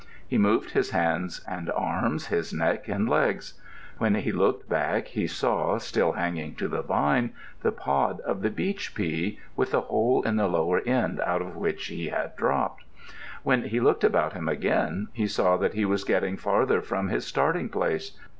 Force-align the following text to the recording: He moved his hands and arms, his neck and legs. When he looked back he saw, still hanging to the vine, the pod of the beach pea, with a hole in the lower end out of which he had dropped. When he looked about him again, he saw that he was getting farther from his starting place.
He 0.27 0.39
moved 0.39 0.71
his 0.71 0.89
hands 0.89 1.45
and 1.47 1.69
arms, 1.69 2.29
his 2.29 2.51
neck 2.51 2.87
and 2.87 3.07
legs. 3.07 3.61
When 3.99 4.15
he 4.15 4.31
looked 4.31 4.67
back 4.67 5.09
he 5.09 5.27
saw, 5.27 5.77
still 5.77 6.13
hanging 6.13 6.55
to 6.55 6.67
the 6.67 6.81
vine, 6.81 7.33
the 7.61 7.71
pod 7.71 8.19
of 8.21 8.41
the 8.41 8.49
beach 8.49 8.95
pea, 8.95 9.37
with 9.55 9.75
a 9.75 9.81
hole 9.81 10.23
in 10.23 10.37
the 10.37 10.47
lower 10.47 10.79
end 10.87 11.19
out 11.21 11.43
of 11.43 11.55
which 11.55 11.85
he 11.85 12.07
had 12.07 12.35
dropped. 12.35 12.83
When 13.43 13.65
he 13.65 13.79
looked 13.79 14.03
about 14.03 14.33
him 14.33 14.49
again, 14.49 15.09
he 15.13 15.27
saw 15.27 15.55
that 15.57 15.75
he 15.75 15.85
was 15.85 16.03
getting 16.03 16.35
farther 16.35 16.81
from 16.81 17.09
his 17.09 17.27
starting 17.27 17.69
place. 17.69 18.17